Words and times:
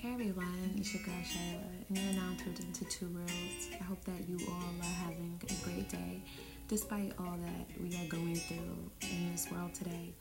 Hey 0.00 0.12
everyone, 0.12 0.74
it's 0.76 0.94
your 0.94 1.02
girl 1.02 1.14
Shayla, 1.24 1.88
and 1.88 1.98
you're 1.98 2.12
now 2.12 2.30
tuned 2.38 2.60
into 2.60 2.84
Two 2.84 3.08
Worlds. 3.08 3.68
I 3.80 3.82
hope 3.82 4.04
that 4.04 4.28
you 4.28 4.38
all 4.46 4.70
are 4.80 4.84
having 4.84 5.40
a 5.42 5.64
great 5.64 5.88
day, 5.88 6.22
despite 6.68 7.14
all 7.18 7.36
that 7.36 7.82
we 7.82 7.96
are 7.96 8.08
going 8.08 8.36
through 8.36 9.08
in 9.10 9.32
this 9.32 9.50
world 9.50 9.74
today. 9.74 10.14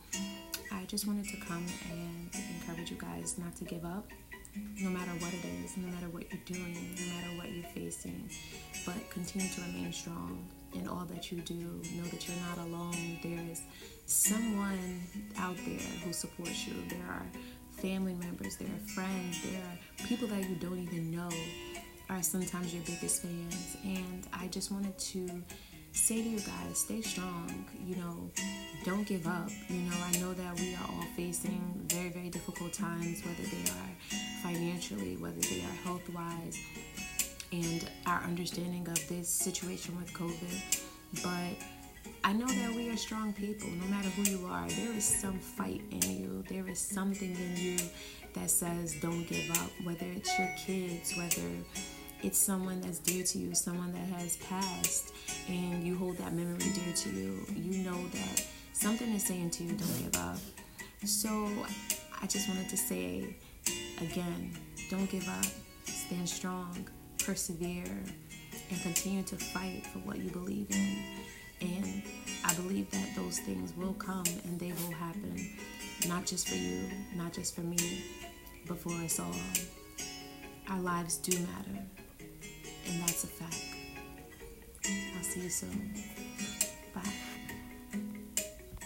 I 0.71 0.85
just 0.85 1.05
wanted 1.05 1.25
to 1.29 1.37
come 1.37 1.63
and 1.91 2.29
encourage 2.59 2.89
you 2.89 2.97
guys 2.97 3.37
not 3.37 3.55
to 3.57 3.65
give 3.65 3.85
up, 3.85 4.07
no 4.79 4.89
matter 4.89 5.11
what 5.19 5.31
it 5.31 5.45
is, 5.63 5.77
no 5.77 5.93
matter 5.93 6.09
what 6.09 6.23
you're 6.31 6.41
doing, 6.47 6.73
no 6.73 7.13
matter 7.13 7.37
what 7.37 7.51
you're 7.51 7.69
facing, 7.75 8.31
but 8.83 8.95
continue 9.11 9.47
to 9.47 9.61
remain 9.61 9.93
strong 9.93 10.43
in 10.73 10.87
all 10.87 11.05
that 11.05 11.31
you 11.31 11.39
do. 11.41 11.53
Know 11.53 12.03
that 12.05 12.27
you're 12.27 12.37
not 12.49 12.65
alone. 12.65 13.19
There 13.21 13.45
is 13.51 13.61
someone 14.07 15.03
out 15.37 15.57
there 15.57 15.77
who 16.03 16.13
supports 16.13 16.67
you. 16.67 16.73
There 16.89 17.05
are 17.07 17.27
family 17.77 18.13
members, 18.15 18.57
there 18.57 18.67
are 18.67 18.87
friends, 18.89 19.41
there 19.43 19.61
are 19.61 20.07
people 20.07 20.27
that 20.27 20.47
you 20.49 20.55
don't 20.55 20.79
even 20.79 21.11
know 21.11 21.29
are 22.09 22.23
sometimes 22.23 22.73
your 22.73 22.83
biggest 22.83 23.21
fans. 23.21 23.77
And 23.83 24.27
I 24.33 24.47
just 24.47 24.71
wanted 24.71 24.97
to 24.97 25.43
say 25.91 26.21
to 26.21 26.29
you 26.29 26.39
guys, 26.39 26.79
stay 26.79 27.01
strong. 27.01 27.65
You 27.85 27.95
know, 27.97 28.31
don't 28.85 29.05
give 29.05 29.27
up. 29.27 29.49
You 29.69 29.81
know, 29.81 29.95
I 30.03 30.17
know 30.19 30.33
that 30.33 30.59
we 30.59 30.75
are 30.75 30.83
all 30.83 31.05
facing 31.15 31.61
very, 31.87 32.09
very 32.09 32.29
difficult 32.29 32.73
times, 32.73 33.23
whether 33.25 33.43
they 33.43 33.71
are 33.71 33.89
financially, 34.43 35.17
whether 35.17 35.39
they 35.41 35.61
are 35.61 35.75
health 35.83 36.07
wise, 36.13 36.59
and 37.51 37.89
our 38.05 38.21
understanding 38.23 38.87
of 38.87 39.07
this 39.07 39.29
situation 39.29 39.97
with 39.97 40.13
COVID. 40.13 40.81
But 41.23 41.63
I 42.23 42.33
know 42.33 42.47
that 42.47 42.75
we 42.75 42.89
are 42.89 42.97
strong 42.97 43.33
people, 43.33 43.69
no 43.69 43.87
matter 43.87 44.09
who 44.09 44.23
you 44.23 44.45
are. 44.47 44.67
There 44.69 44.93
is 44.93 45.05
some 45.05 45.39
fight 45.39 45.81
in 45.91 46.21
you, 46.21 46.43
there 46.49 46.67
is 46.67 46.79
something 46.79 47.35
in 47.35 47.57
you 47.57 47.77
that 48.33 48.49
says 48.49 48.95
don't 49.01 49.25
give 49.27 49.49
up, 49.51 49.71
whether 49.83 50.05
it's 50.05 50.37
your 50.37 50.49
kids, 50.57 51.15
whether 51.17 51.47
it's 52.23 52.37
someone 52.37 52.81
that's 52.81 52.99
dear 52.99 53.23
to 53.23 53.37
you, 53.37 53.53
someone 53.53 53.91
that 53.93 54.19
has 54.19 54.37
passed, 54.37 55.13
and 55.47 55.83
you 55.83 55.95
hold 55.97 56.17
that 56.17 56.33
memory 56.33 56.57
dear 56.57 56.93
to 56.93 57.09
you. 57.09 57.45
You 57.55 57.83
know 57.83 58.07
that 58.09 58.45
something 58.73 59.09
is 59.13 59.23
saying 59.25 59.51
to 59.51 59.63
you, 59.63 59.73
don't 59.73 60.11
give 60.11 60.21
up. 60.21 60.37
So 61.05 61.47
I 62.21 62.27
just 62.27 62.49
wanted 62.49 62.69
to 62.69 62.77
say 62.77 63.35
again, 64.01 64.51
don't 64.89 65.09
give 65.09 65.27
up, 65.29 65.45
stand 65.85 66.27
strong, 66.27 66.87
persevere, 67.23 68.03
and 68.69 68.81
continue 68.81 69.23
to 69.23 69.35
fight 69.35 69.85
for 69.87 69.99
what 69.99 70.17
you 70.17 70.29
believe 70.31 70.67
in. 70.71 70.86
Those 73.27 73.39
things 73.39 73.73
will 73.75 73.93
come 73.95 74.23
and 74.45 74.57
they 74.57 74.71
will 74.71 74.93
happen, 74.93 75.49
not 76.07 76.25
just 76.25 76.47
for 76.47 76.55
you, 76.55 76.89
not 77.13 77.33
just 77.33 77.53
for 77.53 77.59
me, 77.59 78.05
but 78.65 78.77
for 78.77 78.93
us 79.03 79.19
all. 79.19 79.35
Our 80.69 80.79
lives 80.79 81.17
do 81.17 81.37
matter, 81.39 81.83
and 82.87 83.01
that's 83.01 83.25
a 83.25 83.27
fact. 83.27 83.61
I'll 85.17 85.23
see 85.23 85.41
you 85.41 85.49
soon. 85.49 85.93